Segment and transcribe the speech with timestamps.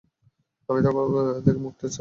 [0.69, 1.11] আমি তার প্রভাব
[1.45, 1.89] থেকে মুক্ত হতে চাচ্ছি।